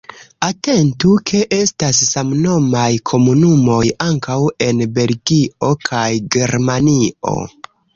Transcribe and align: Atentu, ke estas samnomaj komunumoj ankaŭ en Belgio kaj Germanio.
Atentu, 0.45 1.11
ke 1.31 1.41
estas 1.57 1.99
samnomaj 2.15 2.87
komunumoj 3.13 3.79
ankaŭ 4.09 4.41
en 4.73 4.85
Belgio 4.99 5.75
kaj 5.89 6.07
Germanio. 6.39 7.43